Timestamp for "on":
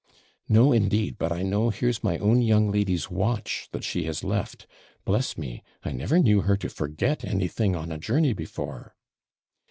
7.75-7.91